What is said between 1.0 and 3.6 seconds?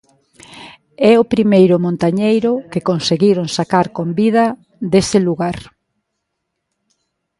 É o primeiro montañeiro que conseguiron